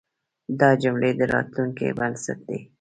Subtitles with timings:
[0.59, 2.59] دا جملې د راتلونکي بنسټ دی.